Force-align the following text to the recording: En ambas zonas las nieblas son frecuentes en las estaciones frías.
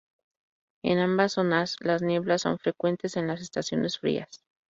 En 0.83 0.97
ambas 0.97 1.33
zonas 1.33 1.75
las 1.79 2.01
nieblas 2.01 2.41
son 2.41 2.57
frecuentes 2.57 3.17
en 3.17 3.27
las 3.27 3.39
estaciones 3.39 3.99
frías. 3.99 4.41